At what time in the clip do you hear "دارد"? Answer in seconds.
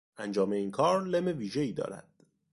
1.73-2.13